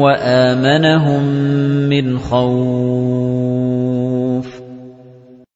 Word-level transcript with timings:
وَآمَنَهُم 0.00 1.24
مِّنْ 1.88 2.18
خَوْفٍ 2.18 3.59